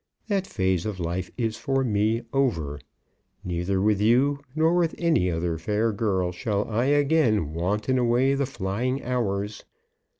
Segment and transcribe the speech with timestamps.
[0.29, 2.79] That phase of life is for me over.
[3.43, 8.47] Neither with you nor with any other fair girl shall I again wanton away the
[8.47, 9.63] flying hours.